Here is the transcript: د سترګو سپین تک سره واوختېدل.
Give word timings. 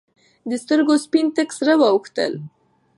د 0.49 0.51
سترګو 0.63 0.95
سپین 1.05 1.25
تک 1.35 1.49
سره 1.59 1.73
واوختېدل. 1.81 2.33